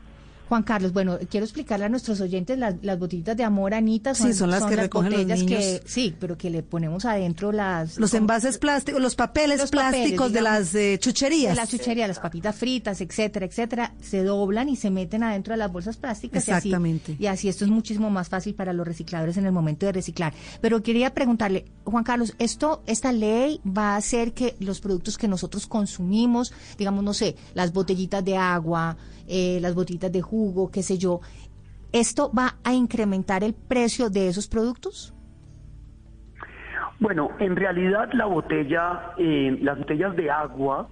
Juan 0.51 0.63
Carlos, 0.63 0.91
bueno, 0.91 1.17
quiero 1.29 1.45
explicarle 1.45 1.85
a 1.85 1.87
nuestros 1.89 2.19
oyentes 2.19 2.57
las, 2.59 2.75
las 2.81 2.99
botellitas 2.99 3.37
de 3.37 3.45
amor, 3.45 3.73
Anita, 3.73 4.13
son, 4.13 4.27
sí, 4.27 4.37
son 4.37 4.51
las 4.51 4.65
que 4.65 4.75
recogen 4.75 5.13
los 5.13 5.25
niños. 5.25 5.47
que 5.47 5.81
sí, 5.85 6.13
pero 6.19 6.37
que 6.37 6.49
le 6.49 6.61
ponemos 6.61 7.05
adentro 7.05 7.53
las 7.53 7.97
los 7.97 8.13
envases 8.13 8.57
plásticos, 8.57 9.01
los 9.01 9.15
papeles 9.15 9.61
Los 9.61 9.71
plásticos 9.71 10.27
papeles, 10.27 10.33
de 10.33 10.41
las 10.41 10.75
eh, 10.75 10.97
chucherías. 10.99 11.55
de 11.55 11.61
la 11.61 11.67
chuchería, 11.67 12.05
las 12.05 12.19
papitas 12.19 12.53
fritas, 12.53 12.99
etcétera, 12.99 13.45
etcétera, 13.45 13.93
se 14.01 14.25
doblan 14.25 14.67
y 14.67 14.75
se 14.75 14.89
meten 14.89 15.23
adentro 15.23 15.53
de 15.53 15.57
las 15.59 15.71
bolsas 15.71 15.95
plásticas. 15.95 16.45
y 16.45 16.51
así- 16.51 16.67
Exactamente. 16.67 17.15
Y 17.17 17.27
así, 17.27 17.47
esto 17.47 17.63
es 17.63 17.71
muchísimo 17.71 18.09
más 18.09 18.27
fácil 18.27 18.53
para 18.53 18.73
los 18.73 18.85
recicladores 18.85 19.37
en 19.37 19.45
el 19.45 19.53
momento 19.53 19.85
de 19.85 19.93
reciclar. 19.93 20.33
Pero 20.59 20.83
quería 20.83 21.13
preguntarle, 21.13 21.63
Juan 21.85 22.03
Carlos, 22.03 22.35
esto, 22.39 22.83
esta 22.87 23.13
ley 23.13 23.61
va 23.65 23.93
a 23.93 23.95
hacer 23.95 24.33
que 24.33 24.57
los 24.59 24.81
productos 24.81 25.17
que 25.17 25.29
nosotros 25.29 25.65
consumimos, 25.65 26.51
digamos, 26.77 27.05
no 27.05 27.13
sé, 27.13 27.37
las 27.53 27.71
botellitas 27.71 28.25
de 28.25 28.35
agua, 28.35 28.97
eh, 29.33 29.59
las 29.61 29.73
botellitas 29.75 30.11
de 30.11 30.21
jugo, 30.21 30.40
qué 30.71 30.83
sé 30.83 30.97
yo, 30.97 31.21
¿esto 31.91 32.31
va 32.37 32.55
a 32.63 32.73
incrementar 32.73 33.43
el 33.43 33.53
precio 33.53 34.09
de 34.09 34.27
esos 34.27 34.47
productos? 34.47 35.13
Bueno, 36.99 37.31
en 37.39 37.55
realidad 37.55 38.09
la 38.13 38.25
botella, 38.25 39.13
eh, 39.17 39.57
las 39.61 39.77
botellas 39.77 40.15
de 40.15 40.29
agua 40.29 40.87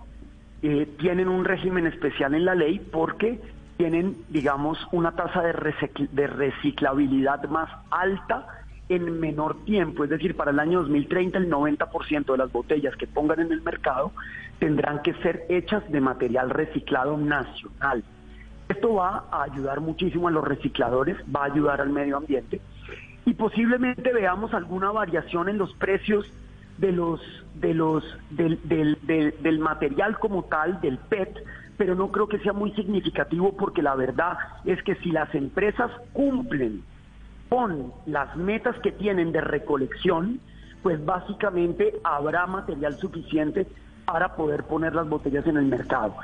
eh, 0.61 0.87
tienen 0.97 1.27
un 1.27 1.45
régimen 1.45 1.85
especial 1.85 2.33
en 2.33 2.45
la 2.45 2.55
ley 2.55 2.79
porque 2.79 3.39
tienen, 3.77 4.17
digamos, 4.29 4.77
una 4.91 5.11
tasa 5.11 5.41
de 5.41 6.27
reciclabilidad 6.27 7.43
más 7.45 7.69
alta 7.91 8.47
en 8.89 9.19
menor 9.19 9.63
tiempo. 9.65 10.03
Es 10.03 10.09
decir, 10.09 10.35
para 10.35 10.51
el 10.51 10.59
año 10.59 10.81
2030 10.81 11.37
el 11.37 11.49
90% 11.49 12.31
de 12.31 12.37
las 12.37 12.51
botellas 12.51 12.95
que 12.95 13.07
pongan 13.07 13.39
en 13.39 13.51
el 13.51 13.61
mercado 13.61 14.11
tendrán 14.57 15.01
que 15.01 15.13
ser 15.21 15.45
hechas 15.47 15.89
de 15.91 16.01
material 16.01 16.49
reciclado 16.49 17.17
nacional. 17.17 18.03
Esto 18.69 18.93
va 18.93 19.25
a 19.31 19.43
ayudar 19.43 19.81
muchísimo 19.81 20.27
a 20.27 20.31
los 20.31 20.43
recicladores, 20.47 21.17
va 21.35 21.41
a 21.41 21.45
ayudar 21.45 21.81
al 21.81 21.89
medio 21.89 22.17
ambiente 22.17 22.61
y 23.25 23.33
posiblemente 23.33 24.13
veamos 24.13 24.53
alguna 24.53 24.91
variación 24.91 25.49
en 25.49 25.57
los 25.57 25.73
precios 25.73 26.25
de 26.77 26.91
los 26.91 27.19
de 27.55 27.73
los 27.73 28.03
del, 28.29 28.59
del, 28.63 28.97
del- 29.01 29.35
del 29.41 29.59
material 29.59 30.17
como 30.19 30.43
tal 30.43 30.79
del 30.81 30.97
PET 30.99 31.35
pero 31.77 31.95
no 31.95 32.11
creo 32.11 32.27
que 32.27 32.39
sea 32.39 32.53
muy 32.53 32.71
significativo 32.73 33.55
porque 33.57 33.81
la 33.81 33.95
verdad 33.95 34.37
es 34.65 34.81
que 34.83 34.95
si 34.95 35.11
las 35.11 35.33
empresas 35.35 35.91
cumplen 36.13 36.83
con 37.49 37.91
las 38.05 38.35
metas 38.37 38.77
que 38.79 38.91
tienen 38.91 39.31
de 39.31 39.41
recolección 39.41 40.39
pues 40.83 41.03
básicamente 41.03 41.95
habrá 42.03 42.45
material 42.47 42.97
suficiente 42.99 43.67
para 44.05 44.35
poder 44.35 44.63
poner 44.63 44.95
las 44.95 45.07
botellas 45.09 45.45
en 45.45 45.57
el 45.57 45.65
mercado. 45.65 46.15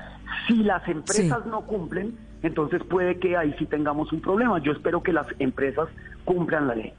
Si 0.48 0.64
las 0.64 0.88
empresas 0.88 1.44
Sí. 1.44 1.50
no 1.50 1.62
cumplen, 1.62 2.18
entonces 2.46 2.82
puede 2.90 3.20
que 3.20 3.36
ahí 3.38 3.54
sí 3.60 3.66
tengamos 3.66 4.12
un 4.14 4.22
problema. 4.22 4.62
Yo 4.64 4.72
espero 4.72 5.02
que 5.04 5.12
las 5.14 5.28
empresas 5.40 5.88
cumplan 6.24 6.68
la 6.68 6.76
ley. 6.76 6.94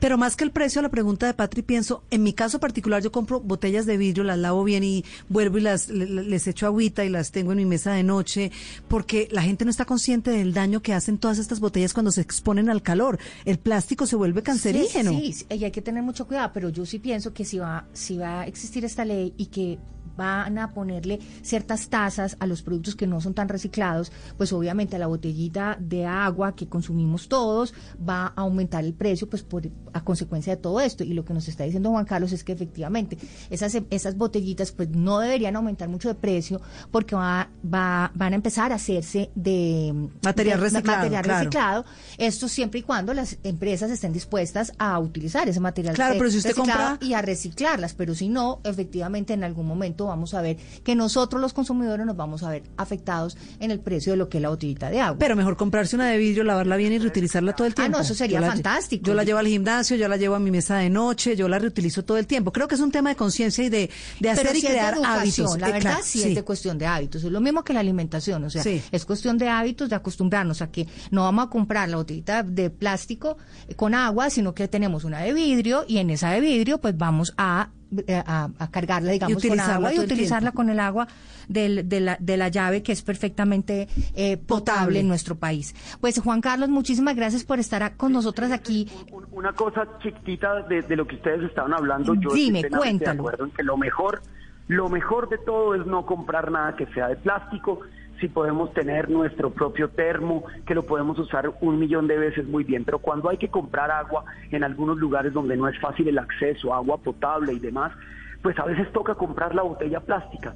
Pero 0.00 0.16
más 0.18 0.34
que 0.34 0.42
el 0.44 0.50
precio, 0.50 0.82
la 0.82 0.88
pregunta 0.88 1.26
de 1.26 1.34
Patri, 1.34 1.62
pienso, 1.62 2.02
en 2.10 2.22
mi 2.22 2.32
caso 2.32 2.58
particular, 2.58 3.02
yo 3.02 3.12
compro 3.12 3.38
botellas 3.38 3.86
de 3.86 3.96
vidrio, 3.98 4.24
las 4.24 4.38
lavo 4.38 4.64
bien 4.64 4.82
y 4.82 5.04
vuelvo 5.28 5.58
y 5.58 5.60
las 5.60 5.88
le- 5.90 6.06
le- 6.06 6.22
les 6.24 6.46
echo 6.48 6.66
agüita 6.66 7.04
y 7.04 7.08
las 7.10 7.30
tengo 7.30 7.52
en 7.52 7.58
mi 7.58 7.66
mesa 7.66 7.92
de 7.92 8.02
noche, 8.02 8.50
porque 8.88 9.28
la 9.30 9.42
gente 9.42 9.64
no 9.64 9.70
está 9.70 9.84
consciente 9.84 10.30
del 10.30 10.54
daño 10.54 10.80
que 10.80 10.92
hacen 10.94 11.18
todas 11.18 11.38
estas 11.38 11.60
botellas 11.60 11.92
cuando 11.92 12.10
se 12.10 12.20
exponen 12.22 12.68
al 12.70 12.82
calor. 12.82 13.18
El 13.44 13.58
plástico 13.58 14.06
se 14.06 14.16
vuelve 14.16 14.42
cancerígeno. 14.42 15.10
Sí, 15.12 15.32
sí, 15.34 15.46
y 15.50 15.64
hay 15.64 15.70
que 15.70 15.82
tener 15.82 16.02
mucho 16.02 16.26
cuidado, 16.26 16.50
pero 16.52 16.70
yo 16.70 16.84
sí 16.86 16.98
pienso 16.98 17.32
que 17.32 17.44
si 17.44 17.58
va, 17.58 17.84
si 17.92 18.16
va 18.18 18.40
a 18.40 18.46
existir 18.46 18.84
esta 18.84 19.04
ley 19.04 19.34
y 19.36 19.46
que 19.46 19.78
van 20.20 20.58
a 20.58 20.74
ponerle 20.74 21.18
ciertas 21.42 21.88
tasas 21.88 22.36
a 22.40 22.46
los 22.46 22.60
productos 22.62 22.94
que 22.94 23.06
no 23.06 23.20
son 23.22 23.32
tan 23.32 23.48
reciclados, 23.48 24.12
pues 24.36 24.52
obviamente 24.52 24.98
la 24.98 25.06
botellita 25.06 25.76
de 25.80 26.04
agua 26.04 26.54
que 26.54 26.66
consumimos 26.68 27.28
todos 27.28 27.72
va 28.06 28.26
a 28.26 28.42
aumentar 28.42 28.84
el 28.84 28.92
precio 28.92 29.28
pues 29.30 29.42
por 29.42 29.62
a 29.92 30.04
consecuencia 30.04 30.54
de 30.54 30.60
todo 30.60 30.80
esto. 30.80 31.04
Y 31.04 31.14
lo 31.14 31.24
que 31.24 31.32
nos 31.32 31.48
está 31.48 31.64
diciendo 31.64 31.90
Juan 31.90 32.04
Carlos 32.04 32.32
es 32.32 32.44
que 32.44 32.52
efectivamente 32.52 33.16
esas 33.48 33.76
esas 33.90 34.16
botellitas 34.16 34.72
pues 34.72 34.90
no 34.90 35.18
deberían 35.20 35.56
aumentar 35.56 35.88
mucho 35.88 36.08
de 36.08 36.14
precio 36.14 36.60
porque 36.90 37.14
va, 37.16 37.48
va 37.64 38.10
van 38.14 38.32
a 38.32 38.36
empezar 38.36 38.72
a 38.72 38.74
hacerse 38.76 39.30
de 39.34 40.08
Material 40.22 40.60
reciclado, 40.60 40.98
material 40.98 41.22
claro. 41.24 41.38
reciclado. 41.38 41.84
Esto 42.18 42.48
siempre 42.48 42.80
y 42.80 42.82
cuando 42.82 43.14
las 43.14 43.38
empresas 43.42 43.90
estén 43.90 44.12
dispuestas 44.12 44.72
a 44.78 44.98
utilizar 44.98 45.48
ese 45.48 45.60
material 45.60 45.94
Claro, 45.94 46.16
pero 46.18 46.30
si 46.30 46.38
usted 46.38 46.50
reciclado 46.54 46.90
compra- 46.98 47.06
y 47.06 47.14
a 47.14 47.22
reciclarlas, 47.22 47.94
pero 47.94 48.14
si 48.14 48.28
no, 48.28 48.60
efectivamente 48.64 49.32
en 49.32 49.44
algún 49.44 49.66
momento 49.66 50.09
vamos 50.10 50.34
a 50.34 50.42
ver 50.42 50.56
que 50.84 50.94
nosotros 50.94 51.40
los 51.40 51.52
consumidores 51.52 52.04
nos 52.06 52.16
vamos 52.16 52.42
a 52.42 52.50
ver 52.50 52.62
afectados 52.76 53.36
en 53.58 53.70
el 53.70 53.80
precio 53.80 54.12
de 54.12 54.16
lo 54.18 54.28
que 54.28 54.38
es 54.38 54.42
la 54.42 54.48
botellita 54.50 54.90
de 54.90 55.00
agua. 55.00 55.18
Pero 55.18 55.36
mejor 55.36 55.56
comprarse 55.56 55.96
una 55.96 56.08
de 56.08 56.18
vidrio, 56.18 56.44
lavarla 56.44 56.76
bien 56.76 56.92
y 56.92 56.98
reutilizarla 56.98 57.54
todo 57.54 57.66
el 57.66 57.72
Ah, 57.72 57.76
tiempo. 57.76 57.98
no, 57.98 58.04
eso 58.04 58.14
sería 58.14 58.36
Yo 58.36 58.40
la 58.42 58.48
lle- 58.48 58.52
fantástico. 58.52 59.06
Yo 59.06 59.14
la 59.14 59.24
llevo 59.24 59.38
al 59.38 59.46
gimnasio, 59.46 59.96
yo 59.96 60.06
la 60.08 60.16
llevo 60.16 60.34
a 60.34 60.38
mi 60.40 60.50
mesa 60.50 60.76
de 60.76 60.90
noche, 60.90 61.34
yo 61.36 61.48
la 61.48 61.58
reutilizo 61.58 62.04
todo 62.04 62.18
el 62.18 62.26
tiempo. 62.26 62.52
Creo 62.52 62.68
que 62.68 62.74
es 62.74 62.80
un 62.80 62.90
tema 62.92 63.10
de 63.10 63.16
conciencia 63.16 63.64
y 63.64 63.68
de, 63.70 63.90
de 64.20 64.30
hacer 64.30 64.46
pero 64.46 64.58
y 64.58 64.60
si 64.60 64.66
es 64.66 64.72
de 64.72 64.78
crear 64.78 64.94
hábitos. 65.04 65.58
La 65.58 65.68
Eh, 65.68 65.72
verdad 65.72 65.90
claro, 65.92 66.04
sí, 66.04 66.22
es 66.22 66.34
de 66.34 66.42
cuestión 66.42 66.78
de 66.78 66.86
hábitos. 66.86 67.24
Es 67.24 67.30
lo 67.32 67.40
mismo 67.40 67.62
que 67.64 67.72
la 67.72 67.80
alimentación. 67.80 68.44
O 68.44 68.50
sea, 68.50 68.62
Sí. 68.62 68.82
es 68.90 69.04
cuestión 69.04 69.38
de 69.38 69.48
hábitos, 69.48 69.88
de 69.88 69.96
acostumbrarnos 69.96 70.62
a 70.62 70.70
que 70.70 70.86
no 71.10 71.22
vamos 71.22 71.46
a 71.46 71.50
comprar 71.50 71.88
la 71.88 71.96
botellita 71.96 72.42
de 72.42 72.70
plástico 72.70 73.36
con 73.76 73.94
agua, 73.94 74.30
sino 74.30 74.54
que 74.54 74.68
tenemos 74.68 75.04
una 75.04 75.20
de 75.20 75.32
vidrio 75.32 75.84
y 75.86 75.98
en 75.98 76.10
esa 76.10 76.30
de 76.30 76.40
vidrio 76.40 76.78
pues 76.80 76.96
vamos 76.96 77.32
a, 77.38 77.70
a, 78.26 78.48
a 78.58 78.70
cargarla, 78.70 79.12
digamos, 79.12 79.34
con 79.34 79.38
utilizarla 79.50 79.74
agua 79.88 79.94
y 79.94 79.98
utilizarla 79.98 80.52
con 80.52 80.68
el 80.70 80.78
agua 80.80 81.08
del- 81.48 81.88
de, 81.88 82.00
la, 82.00 82.16
de 82.20 82.36
la 82.36 82.48
llave 82.48 82.82
que 82.82 82.92
es 82.92 83.02
perfectamente 83.02 83.88
eh, 84.14 84.36
potable, 84.36 84.70
Potable. 84.70 85.00
en 85.00 85.08
nuestro 85.08 85.34
país. 85.36 85.74
Pues 86.00 86.18
Juan 86.20 86.40
Carlos, 86.40 86.68
muchísimas 86.68 87.16
gracias 87.16 87.44
por 87.44 87.58
estar 87.58 87.82
a- 87.82 87.94
con 87.94 88.12
nosotras 88.12 88.52
aquí. 88.52 88.88
Un- 89.10 89.26
Una 89.32 89.52
cosa 89.52 89.86
chiquitita 90.02 90.62
de, 90.62 90.82
de 90.82 90.96
lo 90.96 91.06
que 91.06 91.16
ustedes 91.16 91.42
estaban 91.44 91.72
hablando, 91.74 92.14
yo 92.14 92.30
Dime, 92.32 92.60
estoy 92.60 92.70
de 92.72 92.76
cuéntalo. 92.78 93.20
acuerdo 93.22 93.44
en 93.46 93.50
que 93.52 93.62
lo 93.62 93.76
mejor, 93.76 94.22
lo 94.68 94.88
mejor 94.88 95.28
de 95.28 95.38
todo 95.38 95.74
es 95.74 95.86
no 95.86 96.04
comprar 96.06 96.50
nada 96.50 96.76
que 96.76 96.86
sea 96.94 97.08
de 97.08 97.16
plástico. 97.16 97.80
Si 98.20 98.28
podemos 98.28 98.72
tener 98.74 99.08
nuestro 99.08 99.50
propio 99.50 99.88
termo, 99.88 100.44
que 100.66 100.74
lo 100.74 100.84
podemos 100.84 101.18
usar 101.18 101.50
un 101.60 101.78
millón 101.78 102.06
de 102.06 102.18
veces 102.18 102.46
muy 102.46 102.64
bien, 102.64 102.84
pero 102.84 102.98
cuando 102.98 103.30
hay 103.30 103.38
que 103.38 103.48
comprar 103.48 103.90
agua 103.90 104.24
en 104.50 104.62
algunos 104.62 104.98
lugares 104.98 105.32
donde 105.32 105.56
no 105.56 105.68
es 105.68 105.78
fácil 105.80 106.06
el 106.08 106.18
acceso, 106.18 106.74
agua 106.74 106.98
potable 106.98 107.54
y 107.54 107.58
demás, 107.58 107.92
pues 108.42 108.58
a 108.58 108.64
veces 108.64 108.92
toca 108.92 109.14
comprar 109.14 109.54
la 109.54 109.62
botella 109.62 110.00
plástica. 110.00 110.54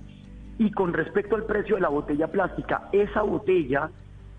Y 0.58 0.70
con 0.72 0.92
respecto 0.92 1.36
al 1.36 1.44
precio 1.44 1.76
de 1.76 1.82
la 1.82 1.88
botella 1.88 2.28
plástica, 2.28 2.88
esa 2.92 3.22
botella 3.22 3.90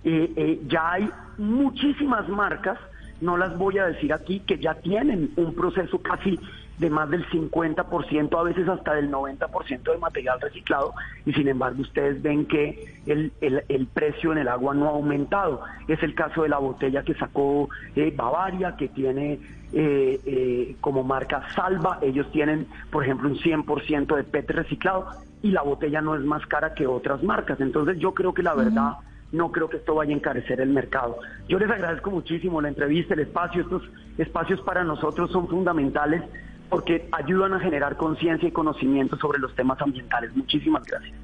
eh, 0.04 0.32
eh, 0.36 0.62
ya 0.68 0.92
hay 0.92 1.10
muchísimas 1.40 2.30
marcas, 2.30 2.78
no 3.22 3.38
las 3.38 3.58
voy 3.58 3.80
a 3.80 3.88
decir 3.88 4.14
aquí, 4.14 4.40
que 4.42 4.60
ya 4.60 4.76
tienen 4.76 5.32
un 5.36 5.56
proceso 5.56 6.00
casi 6.00 6.40
de 6.78 6.90
más 6.90 7.10
del 7.10 7.26
50%, 7.30 8.38
a 8.38 8.44
veces 8.44 8.68
hasta 8.68 8.96
del 8.96 9.10
90% 9.10 9.92
de 9.92 9.98
material 9.98 10.42
reciclado, 10.42 10.94
y 11.26 11.34
sin 11.34 11.48
embargo 11.48 11.82
ustedes 11.82 12.22
ven 12.22 12.46
que 12.46 12.94
el, 13.06 13.32
el, 13.42 13.88
precio 13.88 14.32
en 14.32 14.40
el 14.40 14.48
agua 14.48 14.74
no 14.74 14.88
ha 14.88 14.92
aumentado. 14.92 15.62
Es 15.88 16.02
el 16.04 16.16
caso 16.16 16.44
de 16.44 16.50
la 16.50 16.58
botella 16.58 17.04
que 17.04 17.14
sacó 17.14 17.70
eh, 17.96 18.14
Bavaria, 18.16 18.76
que 18.76 18.90
tiene 18.90 19.40
eh, 19.74 20.20
eh, 20.26 20.76
como 20.82 21.04
marca 21.04 21.44
Salva, 21.56 22.00
ellos 22.02 22.30
tienen, 22.32 22.68
por 22.92 23.04
ejemplo, 23.04 23.30
un 23.30 23.38
100% 23.38 24.16
de 24.16 24.24
PET 24.24 24.52
reciclado, 24.52 25.08
y 25.42 25.52
la 25.52 25.62
botella 25.62 26.02
no 26.02 26.16
es 26.16 26.22
más 26.22 26.46
cara 26.48 26.74
que 26.74 26.88
otras 26.88 27.24
marcas. 27.24 27.62
Entonces 27.62 28.00
yo 28.00 28.14
creo 28.14 28.34
que 28.34 28.44
la 28.44 28.54
verdad 28.54 28.94
no 29.32 29.52
creo 29.52 29.70
que 29.70 29.78
esto 29.78 29.96
vaya 29.96 30.14
a 30.14 30.18
encarecer 30.18 30.60
el 30.60 30.70
mercado. 30.70 31.20
Yo 31.48 31.60
les 31.60 31.70
agradezco 31.70 32.10
muchísimo 32.12 32.62
la 32.62 32.70
entrevista, 32.70 33.14
el 33.14 33.22
espacio, 33.22 33.62
estos 33.62 33.84
espacios 34.18 34.62
para 34.62 34.84
nosotros 34.84 35.32
son 35.32 35.48
fundamentales 35.48 36.24
porque 36.70 37.08
ayudan 37.12 37.54
a 37.54 37.60
generar 37.60 37.98
conciencia 37.98 38.48
y 38.48 38.52
conocimiento 38.52 39.18
sobre 39.18 39.40
los 39.40 39.54
temas 39.56 39.82
ambientales. 39.82 40.36
Muchísimas 40.36 40.84
gracias. 40.84 41.16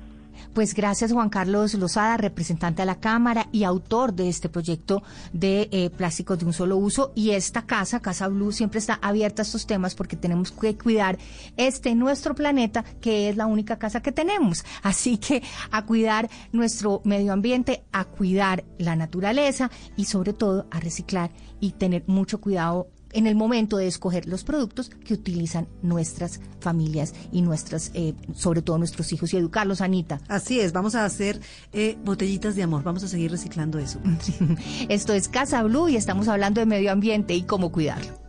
Pues 0.53 0.73
gracias 0.73 1.13
Juan 1.13 1.29
Carlos 1.29 1.73
Lozada, 1.75 2.17
representante 2.17 2.81
de 2.81 2.85
la 2.85 2.99
Cámara 2.99 3.47
y 3.53 3.63
autor 3.63 4.13
de 4.13 4.27
este 4.27 4.49
proyecto 4.49 5.01
de 5.31 5.69
eh, 5.71 5.89
plásticos 5.89 6.39
de 6.39 6.45
un 6.45 6.51
solo 6.51 6.75
uso. 6.75 7.13
Y 7.15 7.31
esta 7.31 7.65
casa, 7.65 8.01
Casa 8.01 8.27
Blue, 8.27 8.51
siempre 8.51 8.79
está 8.79 8.99
abierta 9.01 9.41
a 9.41 9.45
estos 9.45 9.65
temas 9.65 9.95
porque 9.95 10.17
tenemos 10.17 10.51
que 10.51 10.77
cuidar 10.77 11.17
este 11.55 11.95
nuestro 11.95 12.35
planeta, 12.35 12.83
que 12.99 13.29
es 13.29 13.37
la 13.37 13.45
única 13.45 13.79
casa 13.79 14.01
que 14.01 14.11
tenemos. 14.11 14.65
Así 14.83 15.17
que 15.17 15.41
a 15.71 15.85
cuidar 15.85 16.29
nuestro 16.51 17.01
medio 17.05 17.31
ambiente, 17.31 17.83
a 17.93 18.03
cuidar 18.03 18.65
la 18.77 18.97
naturaleza 18.97 19.71
y 19.95 20.05
sobre 20.05 20.33
todo 20.33 20.67
a 20.69 20.81
reciclar 20.81 21.31
y 21.61 21.71
tener 21.71 22.03
mucho 22.07 22.41
cuidado 22.41 22.89
en 23.13 23.27
el 23.27 23.35
momento 23.35 23.77
de 23.77 23.87
escoger 23.87 24.27
los 24.27 24.43
productos 24.43 24.89
que 24.89 25.13
utilizan 25.13 25.67
nuestras 25.81 26.39
familias 26.59 27.13
y 27.31 27.41
nuestras, 27.41 27.91
eh, 27.93 28.13
sobre 28.35 28.61
todo 28.61 28.77
nuestros 28.77 29.11
hijos 29.13 29.33
y 29.33 29.37
educarlos, 29.37 29.81
Anita. 29.81 30.19
Así 30.27 30.59
es, 30.59 30.73
vamos 30.73 30.95
a 30.95 31.05
hacer 31.05 31.39
eh, 31.73 31.97
botellitas 32.03 32.55
de 32.55 32.63
amor, 32.63 32.83
vamos 32.83 33.03
a 33.03 33.07
seguir 33.07 33.31
reciclando 33.31 33.79
eso. 33.79 33.99
Esto 34.89 35.13
es 35.13 35.27
Casa 35.27 35.63
Blue 35.63 35.89
y 35.89 35.95
estamos 35.95 36.27
hablando 36.27 36.59
de 36.59 36.65
medio 36.65 36.91
ambiente 36.91 37.33
y 37.33 37.43
cómo 37.43 37.71
cuidarlo. 37.71 38.21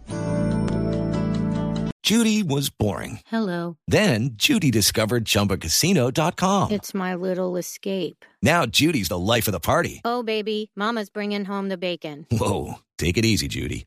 Judy 2.05 2.43
was 2.43 2.69
boring. 2.69 3.21
Hello. 3.27 3.77
Then 3.87 4.31
Judy 4.35 4.73
discovered 4.73 5.25
chumbacasino.com. 5.25 6.73
It's 6.73 6.93
my 6.93 7.15
little 7.15 7.57
escape. 7.57 8.25
Now 8.43 8.67
Judy's 8.67 9.09
the 9.09 9.19
life 9.19 9.47
of 9.47 9.53
the 9.53 9.61
party. 9.61 10.01
Oh, 10.05 10.25
baby, 10.25 10.73
Mama's 10.75 11.11
bringing 11.11 11.45
home 11.45 11.69
the 11.69 11.79
bacon. 11.79 12.27
Whoa. 12.31 12.81
Take 12.99 13.19
it 13.19 13.25
easy, 13.25 13.49
Judy. 13.49 13.87